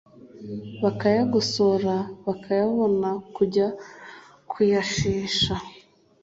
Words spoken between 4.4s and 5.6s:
kuyashesha